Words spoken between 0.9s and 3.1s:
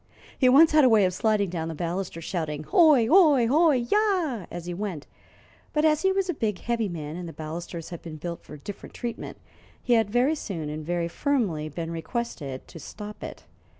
of sliding down the balusters, shouting: "Ho!